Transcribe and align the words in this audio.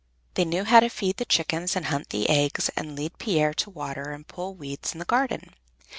They 0.33 0.45
knew 0.45 0.63
how 0.63 0.79
to 0.79 0.89
feed 0.89 1.17
the 1.17 1.25
chickens 1.25 1.75
and 1.75 1.85
hunt 1.85 2.09
the 2.09 2.27
eggs 2.27 2.69
and 2.75 2.95
lead 2.95 3.19
Pier 3.19 3.53
to 3.53 3.69
water 3.69 4.13
and 4.13 4.27
pull 4.27 4.55
weeds 4.55 4.93
in 4.93 4.97
the 4.97 5.05
garden. 5.05 5.53